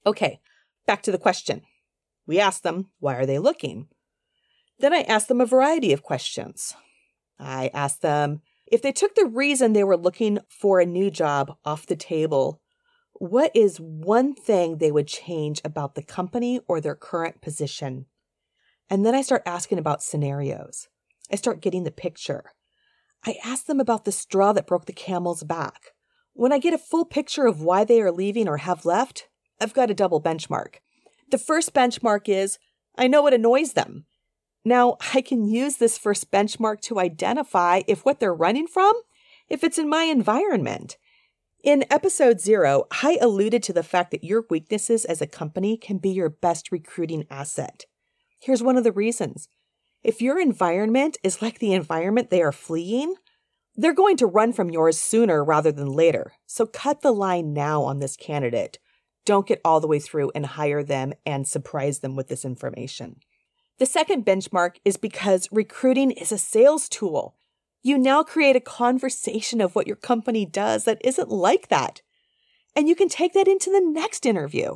Okay, 0.05 0.39
back 0.87 1.01
to 1.03 1.11
the 1.11 1.17
question. 1.17 1.61
We 2.25 2.39
ask 2.39 2.61
them, 2.61 2.89
why 2.99 3.15
are 3.15 3.25
they 3.25 3.39
looking? 3.39 3.87
Then 4.79 4.93
I 4.93 5.01
ask 5.01 5.27
them 5.27 5.41
a 5.41 5.45
variety 5.45 5.91
of 5.91 6.03
questions. 6.03 6.73
I 7.37 7.69
ask 7.73 7.99
them 7.99 8.41
if 8.71 8.81
they 8.81 8.91
took 8.91 9.15
the 9.15 9.25
reason 9.25 9.73
they 9.73 9.83
were 9.83 9.97
looking 9.97 10.39
for 10.47 10.79
a 10.79 10.85
new 10.85 11.09
job 11.09 11.55
off 11.65 11.85
the 11.85 11.95
table, 11.95 12.61
what 13.13 13.51
is 13.55 13.77
one 13.77 14.33
thing 14.33 14.77
they 14.77 14.91
would 14.91 15.07
change 15.07 15.59
about 15.65 15.95
the 15.95 16.03
company 16.03 16.61
or 16.67 16.79
their 16.79 16.95
current 16.95 17.41
position? 17.41 18.05
And 18.89 19.05
then 19.05 19.15
I 19.15 19.21
start 19.21 19.43
asking 19.45 19.77
about 19.77 20.03
scenarios. 20.03 20.87
I 21.31 21.35
start 21.35 21.61
getting 21.61 21.83
the 21.83 21.91
picture. 21.91 22.45
I 23.25 23.35
ask 23.43 23.65
them 23.65 23.79
about 23.79 24.05
the 24.05 24.11
straw 24.11 24.53
that 24.53 24.67
broke 24.67 24.85
the 24.85 24.93
camel's 24.93 25.43
back. 25.43 25.91
When 26.33 26.53
I 26.53 26.59
get 26.59 26.73
a 26.73 26.77
full 26.77 27.05
picture 27.05 27.45
of 27.45 27.61
why 27.61 27.83
they 27.83 28.01
are 28.01 28.11
leaving 28.11 28.47
or 28.47 28.57
have 28.57 28.85
left, 28.85 29.27
I've 29.59 29.73
got 29.73 29.91
a 29.91 29.95
double 29.95 30.21
benchmark. 30.21 30.75
The 31.29 31.37
first 31.37 31.73
benchmark 31.73 32.29
is 32.29 32.57
I 32.97 33.07
know 33.07 33.21
what 33.21 33.33
annoys 33.33 33.73
them. 33.73 34.05
Now, 34.69 34.97
I 35.15 35.21
can 35.21 35.45
use 35.45 35.77
this 35.77 35.97
first 35.97 36.29
benchmark 36.29 36.81
to 36.81 36.99
identify 36.99 37.81
if 37.87 38.05
what 38.05 38.19
they're 38.19 38.31
running 38.31 38.67
from, 38.67 38.93
if 39.47 39.63
it's 39.63 39.79
in 39.79 39.89
my 39.89 40.03
environment. 40.03 40.95
In 41.63 41.85
episode 41.89 42.39
zero, 42.39 42.83
I 42.91 43.17
alluded 43.19 43.63
to 43.63 43.73
the 43.73 43.81
fact 43.81 44.11
that 44.11 44.23
your 44.23 44.45
weaknesses 44.47 45.05
as 45.05 45.23
a 45.23 45.25
company 45.25 45.75
can 45.75 45.97
be 45.97 46.11
your 46.11 46.29
best 46.29 46.71
recruiting 46.71 47.25
asset. 47.31 47.85
Here's 48.39 48.61
one 48.61 48.77
of 48.77 48.83
the 48.83 48.91
reasons 48.91 49.49
if 50.03 50.21
your 50.21 50.39
environment 50.39 51.17
is 51.23 51.41
like 51.41 51.57
the 51.57 51.73
environment 51.73 52.29
they 52.29 52.43
are 52.43 52.51
fleeing, 52.51 53.15
they're 53.75 53.91
going 53.91 54.17
to 54.17 54.27
run 54.27 54.53
from 54.53 54.69
yours 54.69 55.01
sooner 55.01 55.43
rather 55.43 55.71
than 55.71 55.87
later. 55.87 56.33
So 56.45 56.67
cut 56.67 57.01
the 57.01 57.11
line 57.11 57.53
now 57.53 57.81
on 57.81 57.97
this 57.97 58.15
candidate. 58.15 58.77
Don't 59.25 59.47
get 59.47 59.61
all 59.65 59.79
the 59.79 59.87
way 59.87 59.97
through 59.97 60.31
and 60.35 60.45
hire 60.45 60.83
them 60.83 61.13
and 61.25 61.47
surprise 61.47 62.01
them 62.01 62.15
with 62.15 62.27
this 62.27 62.45
information. 62.45 63.21
The 63.79 63.85
second 63.85 64.25
benchmark 64.25 64.75
is 64.83 64.97
because 64.97 65.47
recruiting 65.51 66.11
is 66.11 66.31
a 66.31 66.37
sales 66.37 66.89
tool. 66.89 67.35
You 67.81 67.97
now 67.97 68.23
create 68.23 68.57
a 68.57 68.61
conversation 68.61 69.61
of 69.61 69.73
what 69.73 69.87
your 69.87 69.95
company 69.95 70.45
does 70.45 70.83
that 70.83 71.01
isn't 71.03 71.29
like 71.29 71.69
that. 71.69 72.01
And 72.75 72.89
you 72.89 72.95
can 72.95 73.07
take 73.07 73.33
that 73.33 73.47
into 73.47 73.71
the 73.71 73.81
next 73.81 74.25
interview. 74.25 74.75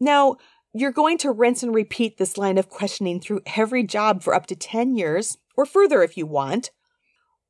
Now, 0.00 0.36
you're 0.72 0.92
going 0.92 1.18
to 1.18 1.30
rinse 1.30 1.62
and 1.62 1.74
repeat 1.74 2.18
this 2.18 2.36
line 2.36 2.58
of 2.58 2.68
questioning 2.68 3.20
through 3.20 3.42
every 3.56 3.84
job 3.84 4.22
for 4.22 4.34
up 4.34 4.46
to 4.46 4.56
10 4.56 4.96
years, 4.96 5.38
or 5.56 5.64
further 5.64 6.02
if 6.02 6.16
you 6.16 6.26
want. 6.26 6.70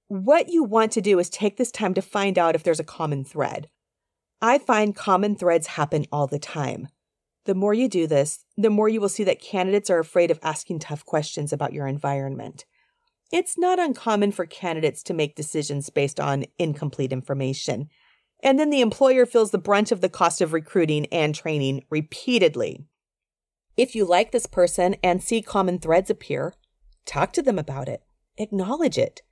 What 0.09 0.51
you 0.51 0.63
want 0.63 0.93
to 0.93 1.01
do 1.01 1.19
is 1.19 1.31
take 1.31 1.57
this 1.57 1.71
time 1.71 1.95
to 1.95 2.03
find 2.03 2.39
out 2.39 2.55
if 2.55 2.63
there's 2.63 2.81
a 2.81 2.85
common 2.85 3.25
thread. 3.25 3.69
I 4.43 4.59
find 4.59 4.97
common 4.97 5.37
threads 5.37 5.69
happen 5.69 6.07
all 6.13 6.27
the 6.27 6.39
time. 6.39 6.89
The 7.51 7.57
more 7.57 7.75
you 7.75 7.89
do 7.89 8.07
this, 8.07 8.45
the 8.57 8.71
more 8.71 8.89
you 8.89 9.01
will 9.01 9.09
see 9.09 9.25
that 9.25 9.43
candidates 9.43 9.91
are 9.91 9.99
afraid 9.99 10.31
of 10.31 10.39
asking 10.41 10.79
tough 10.79 11.05
questions 11.05 11.53
about 11.53 11.73
your 11.73 11.89
environment. 11.89 12.65
It's 13.33 13.59
not 13.59 13.81
uncommon 13.81 14.31
for 14.31 14.47
candidates 14.47 15.03
to 15.03 15.15
make 15.15 15.35
decisions 15.35 15.91
based 15.91 16.21
on 16.21 16.45
incomplete 16.61 17.11
information. 17.13 17.89
And 18.41 18.57
then 18.57 18.71
the 18.71 18.81
employer 18.81 19.27
feels 19.27 19.51
the 19.51 19.59
brunt 19.59 19.91
of 19.91 20.01
the 20.01 20.09
cost 20.09 20.41
of 20.41 20.53
recruiting 20.53 21.07
and 21.07 21.35
training 21.35 21.83
repeatedly. 21.91 22.85
If 23.77 23.97
you 23.97 24.05
like 24.05 24.31
this 24.31 24.47
person 24.47 24.95
and 25.03 25.21
see 25.21 25.43
common 25.43 25.81
threads 25.81 26.09
appear, 26.09 26.55
talk 27.05 27.33
to 27.33 27.43
them 27.43 27.59
about 27.59 27.89
it, 27.89 28.05
acknowledge 28.39 28.97
it. 28.97 29.23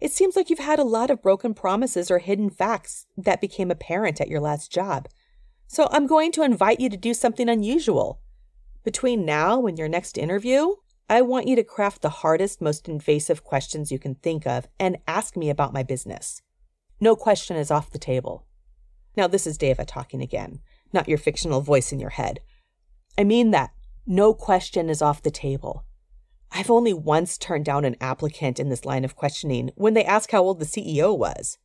It 0.00 0.10
seems 0.10 0.36
like 0.36 0.48
you've 0.48 0.58
had 0.58 0.78
a 0.78 0.84
lot 0.84 1.10
of 1.10 1.20
broken 1.20 1.52
promises 1.52 2.10
or 2.10 2.20
hidden 2.20 2.48
facts 2.48 3.04
that 3.18 3.42
became 3.42 3.70
apparent 3.70 4.22
at 4.22 4.28
your 4.28 4.40
last 4.40 4.72
job. 4.72 5.06
So 5.68 5.86
I'm 5.90 6.06
going 6.06 6.32
to 6.32 6.42
invite 6.42 6.80
you 6.80 6.88
to 6.88 6.96
do 6.96 7.12
something 7.12 7.48
unusual. 7.48 8.20
Between 8.84 9.26
now 9.26 9.66
and 9.66 9.78
your 9.78 9.88
next 9.88 10.16
interview, 10.16 10.76
I 11.10 11.20
want 11.20 11.46
you 11.46 11.56
to 11.56 11.62
craft 11.62 12.00
the 12.00 12.08
hardest, 12.08 12.62
most 12.62 12.88
invasive 12.88 13.44
questions 13.44 13.92
you 13.92 13.98
can 13.98 14.14
think 14.14 14.46
of 14.46 14.66
and 14.80 14.96
ask 15.06 15.36
me 15.36 15.50
about 15.50 15.74
my 15.74 15.82
business. 15.82 16.40
No 17.00 17.14
question 17.14 17.56
is 17.56 17.70
off 17.70 17.90
the 17.90 17.98
table. 17.98 18.46
Now, 19.14 19.26
this 19.26 19.46
is 19.46 19.58
Daava 19.58 19.86
talking 19.86 20.22
again, 20.22 20.60
not 20.92 21.08
your 21.08 21.18
fictional 21.18 21.60
voice 21.60 21.92
in 21.92 22.00
your 22.00 22.10
head. 22.10 22.40
I 23.18 23.24
mean 23.24 23.50
that. 23.50 23.70
No 24.06 24.32
question 24.32 24.88
is 24.88 25.02
off 25.02 25.22
the 25.22 25.30
table. 25.30 25.84
I've 26.50 26.70
only 26.70 26.94
once 26.94 27.36
turned 27.36 27.66
down 27.66 27.84
an 27.84 27.96
applicant 28.00 28.58
in 28.58 28.70
this 28.70 28.86
line 28.86 29.04
of 29.04 29.16
questioning 29.16 29.70
when 29.74 29.92
they 29.92 30.04
asked 30.04 30.32
how 30.32 30.42
old 30.42 30.60
the 30.60 30.64
CEO 30.64 31.16
was. 31.16 31.58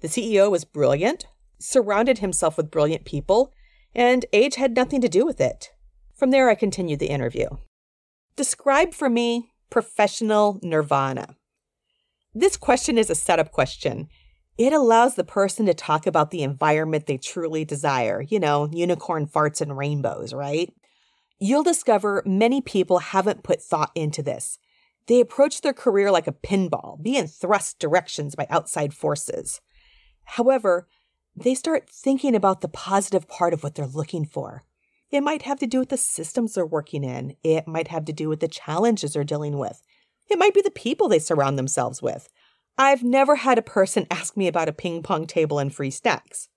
The 0.00 0.06
CEO 0.06 0.48
was 0.48 0.64
brilliant, 0.64 1.26
surrounded 1.58 2.18
himself 2.18 2.56
with 2.56 2.70
brilliant 2.70 3.04
people, 3.04 3.52
and 3.94 4.26
age 4.32 4.56
had 4.56 4.76
nothing 4.76 5.00
to 5.00 5.08
do 5.08 5.24
with 5.24 5.40
it. 5.40 5.70
From 6.14 6.30
there, 6.30 6.48
I 6.48 6.54
continued 6.54 7.00
the 7.00 7.10
interview. 7.10 7.48
Describe 8.36 8.94
for 8.94 9.08
me 9.08 9.52
professional 9.70 10.58
nirvana. 10.62 11.36
This 12.34 12.56
question 12.56 12.98
is 12.98 13.10
a 13.10 13.14
setup 13.14 13.52
question. 13.52 14.08
It 14.56 14.72
allows 14.72 15.14
the 15.14 15.24
person 15.24 15.66
to 15.66 15.74
talk 15.74 16.06
about 16.06 16.30
the 16.30 16.42
environment 16.42 17.06
they 17.06 17.16
truly 17.16 17.64
desire, 17.64 18.22
you 18.22 18.40
know, 18.40 18.68
unicorn 18.72 19.26
farts 19.26 19.60
and 19.60 19.76
rainbows, 19.76 20.32
right? 20.32 20.72
You'll 21.38 21.62
discover 21.62 22.22
many 22.26 22.60
people 22.60 22.98
haven't 22.98 23.44
put 23.44 23.62
thought 23.62 23.92
into 23.94 24.22
this. 24.22 24.58
They 25.06 25.20
approach 25.20 25.60
their 25.60 25.72
career 25.72 26.10
like 26.10 26.26
a 26.26 26.32
pinball, 26.32 27.00
being 27.02 27.28
thrust 27.28 27.78
directions 27.78 28.34
by 28.34 28.46
outside 28.50 28.92
forces. 28.92 29.60
However, 30.24 30.88
they 31.42 31.54
start 31.54 31.88
thinking 31.88 32.34
about 32.34 32.60
the 32.60 32.68
positive 32.68 33.28
part 33.28 33.52
of 33.52 33.62
what 33.62 33.74
they're 33.74 33.86
looking 33.86 34.24
for. 34.24 34.64
It 35.10 35.22
might 35.22 35.42
have 35.42 35.58
to 35.60 35.66
do 35.66 35.78
with 35.78 35.88
the 35.88 35.96
systems 35.96 36.54
they're 36.54 36.66
working 36.66 37.04
in. 37.04 37.36
It 37.42 37.66
might 37.66 37.88
have 37.88 38.04
to 38.06 38.12
do 38.12 38.28
with 38.28 38.40
the 38.40 38.48
challenges 38.48 39.12
they're 39.12 39.24
dealing 39.24 39.58
with. 39.58 39.82
It 40.28 40.38
might 40.38 40.54
be 40.54 40.60
the 40.60 40.70
people 40.70 41.08
they 41.08 41.18
surround 41.18 41.58
themselves 41.58 42.02
with. 42.02 42.28
I've 42.76 43.02
never 43.02 43.36
had 43.36 43.58
a 43.58 43.62
person 43.62 44.06
ask 44.10 44.36
me 44.36 44.46
about 44.46 44.68
a 44.68 44.72
ping 44.72 45.02
pong 45.02 45.26
table 45.26 45.58
and 45.58 45.74
free 45.74 45.90
snacks, 45.90 46.48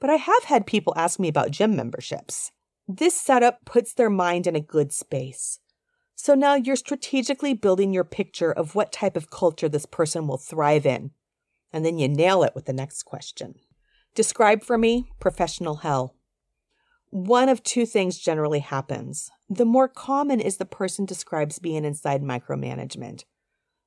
but 0.00 0.10
I 0.10 0.16
have 0.16 0.44
had 0.44 0.66
people 0.66 0.92
ask 0.96 1.18
me 1.18 1.28
about 1.28 1.50
gym 1.50 1.74
memberships. 1.74 2.52
This 2.86 3.18
setup 3.18 3.64
puts 3.64 3.94
their 3.94 4.10
mind 4.10 4.46
in 4.46 4.54
a 4.54 4.60
good 4.60 4.92
space. 4.92 5.60
So 6.14 6.34
now 6.34 6.54
you're 6.54 6.76
strategically 6.76 7.54
building 7.54 7.92
your 7.92 8.04
picture 8.04 8.52
of 8.52 8.74
what 8.74 8.92
type 8.92 9.16
of 9.16 9.30
culture 9.30 9.68
this 9.68 9.86
person 9.86 10.26
will 10.26 10.36
thrive 10.36 10.86
in. 10.86 11.10
And 11.72 11.84
then 11.84 11.98
you 11.98 12.08
nail 12.08 12.44
it 12.44 12.54
with 12.54 12.66
the 12.66 12.72
next 12.72 13.02
question. 13.02 13.56
Describe 14.14 14.62
for 14.62 14.78
me 14.78 15.10
professional 15.20 15.76
hell. 15.76 16.14
One 17.10 17.48
of 17.48 17.62
two 17.62 17.86
things 17.86 18.18
generally 18.18 18.60
happens. 18.60 19.30
The 19.48 19.64
more 19.64 19.88
common 19.88 20.40
is 20.40 20.56
the 20.56 20.64
person 20.64 21.04
describes 21.04 21.58
being 21.58 21.84
inside 21.84 22.22
micromanagement. 22.22 23.24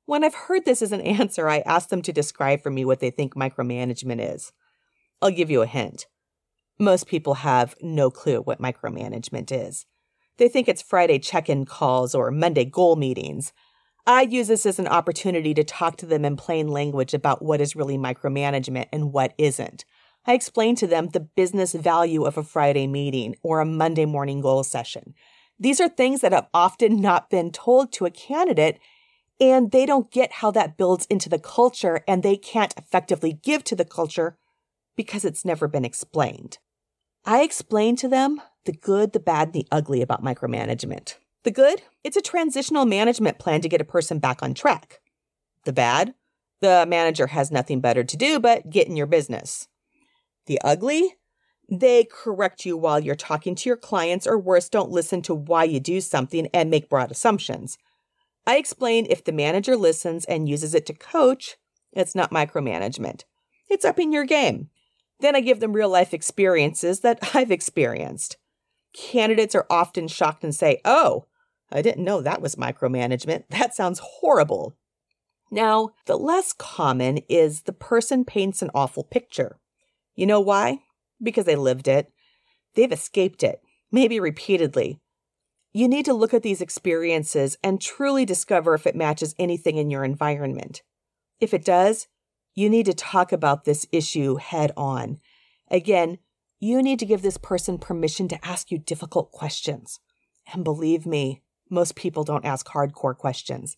When 0.06 0.24
I've 0.24 0.34
heard 0.34 0.64
this 0.64 0.80
as 0.80 0.92
an 0.92 1.00
answer, 1.02 1.48
I 1.48 1.58
ask 1.60 1.90
them 1.90 2.02
to 2.02 2.12
describe 2.12 2.62
for 2.62 2.70
me 2.70 2.84
what 2.84 3.00
they 3.00 3.10
think 3.10 3.34
micromanagement 3.34 4.34
is. 4.34 4.52
I'll 5.20 5.30
give 5.30 5.50
you 5.50 5.62
a 5.62 5.66
hint 5.66 6.06
most 6.78 7.06
people 7.06 7.34
have 7.34 7.74
no 7.80 8.10
clue 8.10 8.40
what 8.40 8.60
micromanagement 8.60 9.50
is. 9.50 9.86
They 10.36 10.48
think 10.48 10.68
it's 10.68 10.82
Friday 10.82 11.18
check 11.18 11.48
in 11.48 11.64
calls 11.64 12.14
or 12.14 12.30
Monday 12.30 12.64
goal 12.64 12.96
meetings. 12.96 13.52
I 14.06 14.22
use 14.22 14.48
this 14.48 14.64
as 14.64 14.78
an 14.78 14.86
opportunity 14.86 15.52
to 15.54 15.64
talk 15.64 15.96
to 15.98 16.06
them 16.06 16.24
in 16.24 16.36
plain 16.36 16.68
language 16.68 17.12
about 17.12 17.42
what 17.42 17.60
is 17.60 17.76
really 17.76 17.98
micromanagement 17.98 18.86
and 18.92 19.12
what 19.12 19.34
isn't. 19.36 19.84
I 20.28 20.34
explain 20.34 20.76
to 20.76 20.86
them 20.86 21.08
the 21.08 21.20
business 21.20 21.72
value 21.72 22.24
of 22.24 22.36
a 22.36 22.42
Friday 22.42 22.86
meeting 22.86 23.34
or 23.42 23.60
a 23.60 23.64
Monday 23.64 24.04
morning 24.04 24.42
goal 24.42 24.62
session. 24.62 25.14
These 25.58 25.80
are 25.80 25.88
things 25.88 26.20
that 26.20 26.32
have 26.32 26.48
often 26.52 27.00
not 27.00 27.30
been 27.30 27.50
told 27.50 27.92
to 27.92 28.04
a 28.04 28.10
candidate, 28.10 28.78
and 29.40 29.70
they 29.72 29.86
don't 29.86 30.10
get 30.10 30.32
how 30.32 30.50
that 30.50 30.76
builds 30.76 31.06
into 31.06 31.30
the 31.30 31.38
culture, 31.38 32.04
and 32.06 32.22
they 32.22 32.36
can't 32.36 32.74
effectively 32.76 33.40
give 33.42 33.64
to 33.64 33.74
the 33.74 33.86
culture 33.86 34.36
because 34.96 35.24
it's 35.24 35.46
never 35.46 35.66
been 35.66 35.84
explained. 35.86 36.58
I 37.24 37.42
explain 37.42 37.96
to 37.96 38.08
them 38.08 38.42
the 38.66 38.72
good, 38.72 39.14
the 39.14 39.20
bad, 39.20 39.48
and 39.48 39.54
the 39.54 39.66
ugly 39.72 40.02
about 40.02 40.22
micromanagement. 40.22 41.14
The 41.44 41.50
good, 41.50 41.80
it's 42.04 42.18
a 42.18 42.20
transitional 42.20 42.84
management 42.84 43.38
plan 43.38 43.62
to 43.62 43.68
get 43.68 43.80
a 43.80 43.84
person 43.84 44.18
back 44.18 44.42
on 44.42 44.52
track. 44.52 45.00
The 45.64 45.72
bad, 45.72 46.12
the 46.60 46.84
manager 46.86 47.28
has 47.28 47.50
nothing 47.50 47.80
better 47.80 48.04
to 48.04 48.16
do 48.18 48.38
but 48.38 48.68
get 48.68 48.88
in 48.88 48.96
your 48.96 49.06
business. 49.06 49.68
The 50.48 50.60
ugly, 50.64 51.14
they 51.70 52.04
correct 52.04 52.64
you 52.64 52.76
while 52.76 52.98
you're 52.98 53.14
talking 53.14 53.54
to 53.54 53.68
your 53.68 53.76
clients, 53.76 54.26
or 54.26 54.38
worse, 54.38 54.70
don't 54.70 54.90
listen 54.90 55.20
to 55.22 55.34
why 55.34 55.64
you 55.64 55.78
do 55.78 56.00
something 56.00 56.48
and 56.54 56.70
make 56.70 56.88
broad 56.88 57.10
assumptions. 57.10 57.76
I 58.46 58.56
explain 58.56 59.06
if 59.10 59.22
the 59.22 59.30
manager 59.30 59.76
listens 59.76 60.24
and 60.24 60.48
uses 60.48 60.74
it 60.74 60.86
to 60.86 60.94
coach, 60.94 61.58
it's 61.92 62.14
not 62.14 62.30
micromanagement. 62.30 63.24
It's 63.68 63.84
upping 63.84 64.10
your 64.10 64.24
game. 64.24 64.70
Then 65.20 65.36
I 65.36 65.40
give 65.40 65.60
them 65.60 65.74
real 65.74 65.90
life 65.90 66.14
experiences 66.14 67.00
that 67.00 67.18
I've 67.34 67.50
experienced. 67.50 68.38
Candidates 68.94 69.54
are 69.54 69.66
often 69.68 70.08
shocked 70.08 70.44
and 70.44 70.54
say, 70.54 70.80
Oh, 70.86 71.26
I 71.70 71.82
didn't 71.82 72.04
know 72.04 72.22
that 72.22 72.40
was 72.40 72.56
micromanagement. 72.56 73.44
That 73.50 73.74
sounds 73.74 74.00
horrible. 74.02 74.74
Now, 75.50 75.90
the 76.06 76.16
less 76.16 76.54
common 76.54 77.18
is 77.28 77.62
the 77.62 77.74
person 77.74 78.24
paints 78.24 78.62
an 78.62 78.70
awful 78.74 79.04
picture. 79.04 79.58
You 80.18 80.26
know 80.26 80.40
why? 80.40 80.80
Because 81.22 81.44
they 81.44 81.54
lived 81.54 81.86
it. 81.86 82.10
They've 82.74 82.90
escaped 82.90 83.44
it, 83.44 83.60
maybe 83.92 84.18
repeatedly. 84.18 84.98
You 85.72 85.86
need 85.86 86.06
to 86.06 86.12
look 86.12 86.34
at 86.34 86.42
these 86.42 86.60
experiences 86.60 87.56
and 87.62 87.80
truly 87.80 88.24
discover 88.24 88.74
if 88.74 88.84
it 88.84 88.96
matches 88.96 89.36
anything 89.38 89.76
in 89.76 89.90
your 89.90 90.02
environment. 90.02 90.82
If 91.38 91.54
it 91.54 91.64
does, 91.64 92.08
you 92.56 92.68
need 92.68 92.86
to 92.86 92.94
talk 92.94 93.30
about 93.30 93.64
this 93.64 93.86
issue 93.92 94.38
head 94.38 94.72
on. 94.76 95.20
Again, 95.70 96.18
you 96.58 96.82
need 96.82 96.98
to 96.98 97.06
give 97.06 97.22
this 97.22 97.38
person 97.38 97.78
permission 97.78 98.26
to 98.26 98.44
ask 98.44 98.72
you 98.72 98.78
difficult 98.78 99.30
questions. 99.30 100.00
And 100.52 100.64
believe 100.64 101.06
me, 101.06 101.44
most 101.70 101.94
people 101.94 102.24
don't 102.24 102.44
ask 102.44 102.66
hardcore 102.66 103.16
questions. 103.16 103.76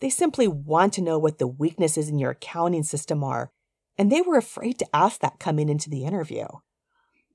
They 0.00 0.10
simply 0.10 0.48
want 0.48 0.92
to 0.94 1.02
know 1.02 1.20
what 1.20 1.38
the 1.38 1.46
weaknesses 1.46 2.08
in 2.08 2.18
your 2.18 2.32
accounting 2.32 2.82
system 2.82 3.22
are, 3.22 3.52
and 3.98 4.10
they 4.10 4.22
were 4.22 4.38
afraid 4.38 4.78
to 4.78 4.96
ask 4.96 5.20
that 5.20 5.40
coming 5.40 5.68
into 5.68 5.90
the 5.90 6.04
interview. 6.04 6.46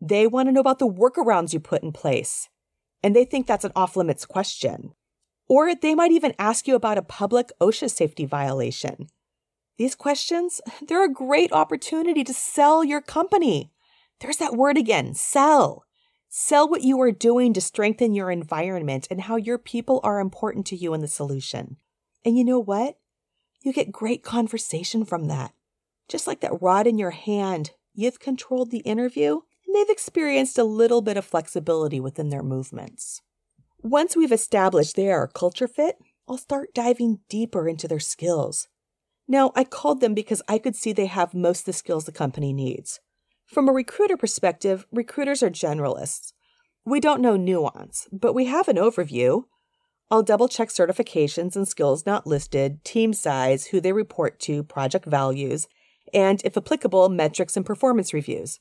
They 0.01 0.25
want 0.25 0.47
to 0.47 0.51
know 0.51 0.61
about 0.61 0.79
the 0.79 0.87
workarounds 0.87 1.53
you 1.53 1.59
put 1.59 1.83
in 1.83 1.91
place, 1.91 2.49
and 3.03 3.15
they 3.15 3.25
think 3.25 3.45
that's 3.45 3.65
an 3.65 3.73
off 3.75 3.95
limits 3.95 4.25
question. 4.25 4.93
Or 5.47 5.75
they 5.75 5.93
might 5.93 6.11
even 6.11 6.33
ask 6.39 6.67
you 6.67 6.75
about 6.75 6.97
a 6.97 7.03
public 7.03 7.51
OSHA 7.61 7.91
safety 7.91 8.25
violation. 8.25 9.09
These 9.77 9.95
questions, 9.95 10.61
they're 10.87 11.05
a 11.05 11.11
great 11.11 11.51
opportunity 11.51 12.23
to 12.23 12.33
sell 12.33 12.83
your 12.83 13.01
company. 13.01 13.71
There's 14.19 14.37
that 14.37 14.55
word 14.55 14.77
again 14.77 15.13
sell. 15.15 15.83
Sell 16.29 16.67
what 16.67 16.81
you 16.81 16.99
are 17.01 17.11
doing 17.11 17.53
to 17.53 17.61
strengthen 17.61 18.15
your 18.15 18.31
environment 18.31 19.07
and 19.11 19.21
how 19.21 19.35
your 19.35 19.57
people 19.57 19.99
are 20.03 20.19
important 20.19 20.65
to 20.67 20.75
you 20.75 20.93
in 20.93 21.01
the 21.01 21.07
solution. 21.07 21.77
And 22.25 22.37
you 22.37 22.43
know 22.43 22.59
what? 22.59 22.97
You 23.61 23.73
get 23.73 23.91
great 23.91 24.23
conversation 24.23 25.05
from 25.05 25.27
that. 25.27 25.53
Just 26.13 26.27
like 26.27 26.41
that 26.41 26.61
rod 26.61 26.85
in 26.85 26.99
your 26.99 27.09
hand, 27.09 27.71
you've 27.95 28.19
controlled 28.19 28.69
the 28.69 28.81
interview 28.81 29.39
and 29.65 29.75
they've 29.75 29.89
experienced 29.89 30.59
a 30.59 30.63
little 30.63 31.01
bit 31.01 31.17
of 31.17 31.25
flexibility 31.25 31.99
within 31.99 32.29
their 32.29 32.43
movements. 32.43 33.23
Once 33.81 34.15
we've 34.15 34.31
established 34.31 34.95
they 34.95 35.09
are 35.11 35.23
a 35.23 35.27
culture 35.27 35.67
fit, 35.67 35.95
I'll 36.29 36.37
start 36.37 36.75
diving 36.75 37.21
deeper 37.29 37.67
into 37.67 37.87
their 37.87 37.99
skills. 37.99 38.67
Now, 39.27 39.51
I 39.55 39.63
called 39.63 40.01
them 40.01 40.13
because 40.13 40.43
I 40.47 40.59
could 40.59 40.75
see 40.75 40.93
they 40.93 41.07
have 41.07 41.33
most 41.33 41.61
of 41.61 41.65
the 41.65 41.73
skills 41.73 42.05
the 42.05 42.11
company 42.11 42.53
needs. 42.53 42.99
From 43.47 43.67
a 43.67 43.73
recruiter 43.73 44.15
perspective, 44.15 44.85
recruiters 44.91 45.41
are 45.41 45.49
generalists. 45.49 46.33
We 46.85 46.99
don't 46.99 47.23
know 47.23 47.37
nuance, 47.37 48.07
but 48.11 48.33
we 48.33 48.45
have 48.45 48.67
an 48.67 48.77
overview. 48.77 49.45
I'll 50.11 50.21
double 50.21 50.47
check 50.47 50.69
certifications 50.69 51.55
and 51.55 51.67
skills 51.67 52.05
not 52.05 52.27
listed, 52.27 52.83
team 52.83 53.13
size, 53.13 53.65
who 53.65 53.81
they 53.81 53.93
report 53.93 54.39
to, 54.41 54.61
project 54.61 55.05
values, 55.05 55.65
and 56.13 56.41
if 56.43 56.57
applicable, 56.57 57.09
metrics 57.09 57.57
and 57.57 57.65
performance 57.65 58.13
reviews. 58.13 58.59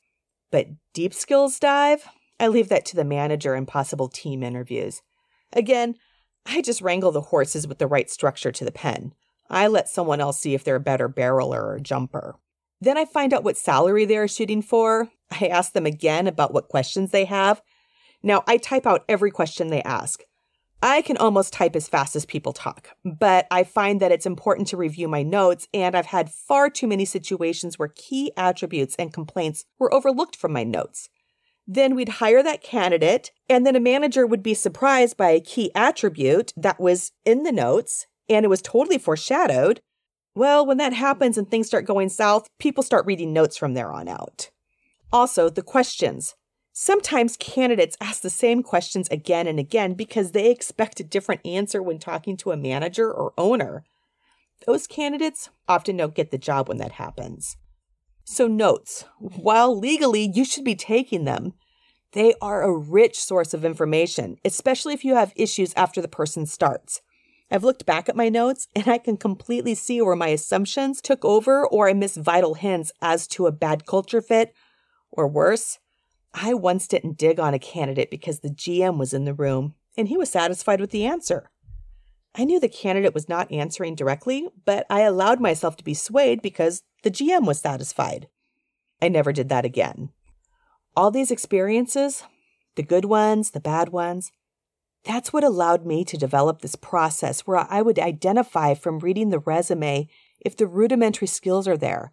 But 0.51 0.69
deep 0.93 1.15
skills 1.15 1.59
dive, 1.59 2.07
I 2.39 2.49
leave 2.49 2.69
that 2.69 2.85
to 2.87 2.97
the 2.97 3.05
manager 3.05 3.55
and 3.55 3.67
possible 3.69 4.09
team 4.09 4.43
interviews. 4.43 5.03
Again, 5.53 5.97
I 6.47 6.61
just 6.61 6.83
wrangle 6.83 7.13
the 7.13 7.21
horses 7.21 7.67
with 7.67 7.79
the 7.79 7.87
right 7.87 8.11
structure 8.11 8.53
to 8.53 8.65
the 8.65 8.73
pen. 8.73 9.15
I 9.49 9.67
let 9.67 9.89
someone 9.89 10.21
else 10.21 10.41
see 10.41 10.55
if 10.55 10.65
they're 10.65 10.77
a 10.77 10.81
better 10.81 11.09
barreler 11.09 11.63
or 11.63 11.79
jumper. 11.81 12.37
Then 12.81 12.99
I 12.99 13.05
find 13.05 13.33
out 13.33 13.45
what 13.45 13.57
salary 13.57 14.05
they 14.05 14.17
are 14.17 14.27
shooting 14.27 14.63
for. 14.63 15.11
I 15.31 15.47
ask 15.47 15.73
them 15.73 15.87
again 15.87 16.27
about 16.27 16.53
what 16.53 16.69
questions 16.69 17.11
they 17.11 17.27
have. 17.27 17.63
Now, 18.23 18.43
I 18.47 18.57
type 18.57 18.87
out 18.87 19.05
every 19.09 19.31
question 19.31 19.69
they 19.69 19.83
ask. 19.83 20.23
I 20.85 21.01
can 21.03 21.17
almost 21.17 21.53
type 21.53 21.77
as 21.77 21.87
fast 21.87 22.17
as 22.17 22.27
people 22.27 22.53
talk, 22.53 22.89
but 23.05 23.47
I 23.53 23.63
find 23.63 24.01
that 24.01 24.11
it's 24.11 24.27
important 24.27 24.67
to 24.69 24.77
review 24.77 25.07
my 25.07 25.23
notes, 25.23 25.69
and 25.73 25.95
I've 25.95 26.07
had 26.07 26.29
far 26.29 26.69
too 26.69 26.89
many 26.89 27.05
situations 27.05 27.79
where 27.79 27.93
key 27.95 28.33
attributes 28.37 28.97
and 28.99 29.13
complaints 29.13 29.65
were 29.79 29.95
overlooked 29.95 30.35
from 30.35 30.53
my 30.53 30.65
notes. 30.65 31.09
Then 31.69 31.95
we'd 31.95 32.09
hire 32.09 32.43
that 32.43 32.65
candidate, 32.65 33.31
and 33.49 33.65
then 33.65 33.77
a 33.77 33.81
manager 33.81 34.27
would 34.27 34.43
be 34.43 34.55
surprised 34.55 35.17
by 35.17 35.31
a 35.31 35.41
key 35.41 35.71
attribute 35.77 36.53
that 36.57 36.81
was 36.81 37.13
in 37.25 37.45
the 37.45 37.53
notes, 37.53 38.09
and 38.29 38.45
it 38.45 38.49
was 38.49 38.61
totally 38.61 38.99
foreshadowed. 38.99 39.81
Well, 40.35 40.67
when 40.67 40.79
that 40.79 40.95
happens 40.95 41.39
and 41.39 41.49
things 41.49 41.69
start 41.69 41.87
going 41.87 42.09
south, 42.09 42.49
people 42.59 42.83
start 42.83 43.07
reading 43.07 43.33
notes 43.33 43.57
from 43.57 43.75
there 43.75 43.93
on 43.93 44.09
out. 44.09 44.51
Also, 45.13 45.49
the 45.49 45.63
questions. 45.63 46.35
Sometimes 46.75 47.37
candidates 47.37 47.99
ask 48.01 48.23
the 48.23 48.31
same 48.31 48.63
questions 48.63 49.07
again 49.11 49.47
and 49.47 49.59
again 49.59 49.93
because 49.93 50.33
they 50.33 50.51
expect 50.51 51.01
a 51.01 51.05
different 51.05 51.47
answer 51.47 51.83
when 51.83 51.99
talking 51.99 52.37
to 52.39 52.51
a 52.51 52.57
manager 52.57 53.13
or 53.13 53.35
owner. 53.37 53.85
Those 54.67 54.87
candidates 54.87 55.51
often 55.69 55.99
don't 55.99 56.15
get 56.15 56.31
the 56.31 56.39
job 56.39 56.69
when 56.69 56.79
that 56.79 56.93
happens. 56.93 57.57
So, 58.25 58.47
notes. 58.47 59.05
While 59.19 59.79
legally 59.79 60.31
you 60.33 60.45
should 60.47 60.65
be 60.65 60.75
taking 60.75 61.25
them, 61.25 61.53
they 62.13 62.35
are 62.41 62.63
a 62.63 62.77
rich 62.77 63.19
source 63.19 63.53
of 63.53 63.65
information, 63.65 64.37
especially 64.45 64.95
if 64.95 65.05
you 65.05 65.15
have 65.15 65.33
issues 65.37 65.75
after 65.75 66.01
the 66.01 66.09
person 66.09 66.47
starts. 66.47 67.03
I've 67.51 67.65
looked 67.65 67.85
back 67.85 68.09
at 68.09 68.17
my 68.17 68.31
notes 68.31 68.69
and 68.75 68.89
I 68.89 68.97
can 68.97 69.19
completely 69.19 69.75
see 69.75 70.01
where 70.01 70.17
my 70.17 70.29
assumptions 70.29 71.03
took 71.03 71.23
over 71.23 71.67
or 71.67 71.89
I 71.89 71.93
missed 71.93 72.17
vital 72.17 72.55
hints 72.55 72.93
as 73.03 73.27
to 73.29 73.47
a 73.47 73.53
bad 73.53 73.85
culture 73.85 74.23
fit, 74.23 74.55
or 75.11 75.29
worse, 75.29 75.79
I 76.35 76.55
once 76.55 76.89
didn't 76.89 77.19
dig 77.19 77.39
on 77.39 77.55
a 77.55 77.59
candidate 77.59 78.11
because 78.11 78.41
the 78.41 78.49
GM 78.51 78.99
was 78.99 79.13
in 79.13 79.25
the 79.25 79.35
room 79.35 79.75
and 79.97 80.09
he 80.09 80.17
was 80.17 80.31
satisfied 80.31 80.81
with 80.81 80.91
the 80.91 81.05
answer. 81.05 81.51
I 82.35 82.45
knew 82.45 82.59
the 82.59 82.69
candidate 82.69 83.13
was 83.13 83.29
not 83.29 83.53
answering 83.53 83.95
directly, 83.95 84.49
but 84.65 84.87
I 84.89 85.01
allowed 85.03 85.41
myself 85.41 85.77
to 85.77 85.85
be 85.85 85.93
swayed 85.93 86.41
because 86.41 86.83
the 87.03 87.11
GM 87.11 87.47
was 87.47 87.61
satisfied. 87.61 88.29
I 89.03 89.09
never 89.09 89.33
did 89.33 89.51
that 89.51 89.67
again. 89.67 90.11
All 90.97 91.11
these 91.11 91.31
experiences, 91.31 92.25
the 92.77 92.83
good 92.83 93.05
ones, 93.05 93.51
the 93.51 93.61
bad 93.61 93.91
ones, 93.91 94.33
that's 95.05 95.33
what 95.33 95.45
allowed 95.45 95.85
me 95.85 96.05
to 96.05 96.17
develop 96.17 96.61
this 96.63 96.77
process 96.77 97.41
where 97.41 97.67
I 97.69 97.83
would 97.83 97.99
identify 97.99 98.75
from 98.75 99.01
reading 99.01 99.31
the 99.31 99.41
resume 99.41 100.09
if 100.41 100.57
the 100.57 100.67
rudimentary 100.67 101.29
skills 101.29 101.69
are 101.69 101.77
there 101.77 102.13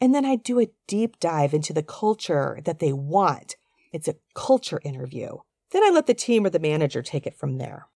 and 0.00 0.14
then 0.14 0.24
I 0.24 0.36
do 0.36 0.60
a 0.60 0.70
deep 0.86 1.18
dive 1.20 1.54
into 1.54 1.72
the 1.72 1.82
culture 1.82 2.60
that 2.64 2.78
they 2.78 2.92
want. 2.92 3.56
It's 3.92 4.08
a 4.08 4.16
culture 4.34 4.80
interview. 4.84 5.38
Then 5.70 5.82
I 5.84 5.90
let 5.90 6.06
the 6.06 6.14
team 6.14 6.44
or 6.44 6.50
the 6.50 6.58
manager 6.58 7.02
take 7.02 7.26
it 7.26 7.36
from 7.36 7.58
there. 7.58 7.88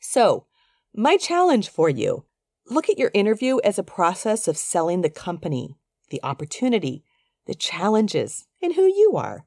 So, 0.00 0.46
my 0.94 1.16
challenge 1.16 1.68
for 1.68 1.88
you 1.88 2.24
look 2.70 2.88
at 2.88 2.98
your 2.98 3.10
interview 3.14 3.58
as 3.64 3.78
a 3.78 3.82
process 3.82 4.46
of 4.46 4.56
selling 4.56 5.00
the 5.00 5.10
company, 5.10 5.76
the 6.10 6.20
opportunity, 6.22 7.04
the 7.46 7.54
challenges, 7.54 8.46
and 8.62 8.74
who 8.74 8.84
you 8.84 9.14
are. 9.16 9.46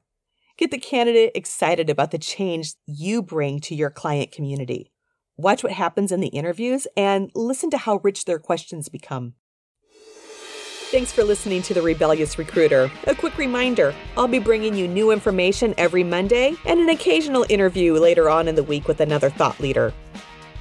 Get 0.58 0.70
the 0.70 0.78
candidate 0.78 1.32
excited 1.34 1.88
about 1.88 2.10
the 2.10 2.18
change 2.18 2.74
you 2.86 3.22
bring 3.22 3.60
to 3.60 3.74
your 3.74 3.90
client 3.90 4.32
community. 4.32 4.92
Watch 5.36 5.62
what 5.62 5.72
happens 5.72 6.12
in 6.12 6.20
the 6.20 6.28
interviews 6.28 6.86
and 6.96 7.30
listen 7.34 7.70
to 7.70 7.78
how 7.78 8.00
rich 8.02 8.24
their 8.24 8.38
questions 8.38 8.88
become. 8.88 9.34
Thanks 10.92 11.10
for 11.10 11.24
listening 11.24 11.62
to 11.62 11.72
The 11.72 11.80
Rebellious 11.80 12.36
Recruiter. 12.36 12.90
A 13.06 13.14
quick 13.14 13.38
reminder 13.38 13.94
I'll 14.14 14.28
be 14.28 14.38
bringing 14.38 14.74
you 14.74 14.86
new 14.86 15.10
information 15.10 15.72
every 15.78 16.04
Monday 16.04 16.54
and 16.66 16.78
an 16.78 16.90
occasional 16.90 17.46
interview 17.48 17.94
later 17.94 18.28
on 18.28 18.46
in 18.46 18.56
the 18.56 18.62
week 18.62 18.86
with 18.86 19.00
another 19.00 19.30
thought 19.30 19.58
leader. 19.58 19.94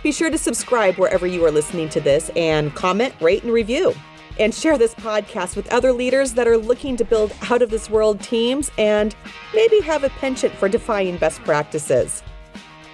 Be 0.03 0.13
sure 0.13 0.29
to 0.29 0.37
subscribe 0.37 0.95
wherever 0.95 1.27
you 1.27 1.45
are 1.45 1.51
listening 1.51 1.89
to 1.89 1.99
this 1.99 2.31
and 2.37 2.73
comment, 2.75 3.13
rate, 3.19 3.43
and 3.43 3.51
review. 3.51 3.93
And 4.39 4.55
share 4.55 4.77
this 4.77 4.95
podcast 4.95 5.57
with 5.57 5.67
other 5.67 5.91
leaders 5.91 6.31
that 6.35 6.47
are 6.47 6.57
looking 6.57 6.95
to 6.95 7.03
build 7.03 7.33
out 7.49 7.61
of 7.61 7.69
this 7.69 7.89
world 7.89 8.21
teams 8.21 8.71
and 8.77 9.13
maybe 9.53 9.81
have 9.81 10.05
a 10.05 10.09
penchant 10.11 10.53
for 10.53 10.69
defying 10.69 11.17
best 11.17 11.41
practices. 11.41 12.23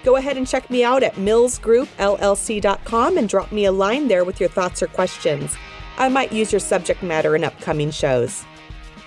Go 0.02 0.16
ahead 0.16 0.36
and 0.36 0.44
check 0.44 0.68
me 0.70 0.82
out 0.82 1.04
at 1.04 1.14
millsgroupllc.com 1.14 3.16
and 3.16 3.28
drop 3.28 3.52
me 3.52 3.64
a 3.64 3.70
line 3.70 4.08
there 4.08 4.24
with 4.24 4.40
your 4.40 4.48
thoughts 4.48 4.82
or 4.82 4.88
questions. 4.88 5.56
I 5.98 6.08
might 6.08 6.32
use 6.32 6.52
your 6.52 6.60
subject 6.60 7.02
matter 7.02 7.34
in 7.34 7.42
upcoming 7.42 7.90
shows. 7.90 8.44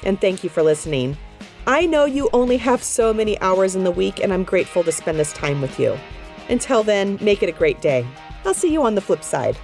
And 0.04 0.20
thank 0.20 0.44
you 0.44 0.50
for 0.50 0.62
listening. 0.62 1.18
I 1.66 1.86
know 1.86 2.04
you 2.04 2.30
only 2.34 2.58
have 2.58 2.84
so 2.84 3.14
many 3.14 3.40
hours 3.40 3.76
in 3.76 3.86
the 3.86 3.92
week, 3.92 4.20
and 4.20 4.34
I'm 4.34 4.44
grateful 4.44 4.84
to 4.84 4.92
spend 4.92 5.18
this 5.18 5.32
time 5.32 5.62
with 5.62 5.80
you. 5.80 5.98
Until 6.50 6.84
then, 6.84 7.18
make 7.22 7.44
it 7.44 7.50
a 7.50 7.54
great 7.54 7.82
day. 7.82 8.06
I'll 8.46 8.54
see 8.54 8.74
you 8.74 8.84
on 8.84 8.96
the 8.96 9.02
flip 9.02 9.24
side. 9.24 9.58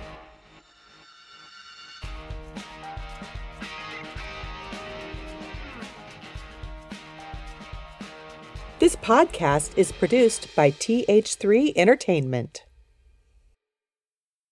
This 8.80 8.96
podcast 8.96 9.76
is 9.76 9.92
produced 9.92 10.56
by 10.56 10.72
TH3 10.72 11.74
Entertainment. 11.76 12.66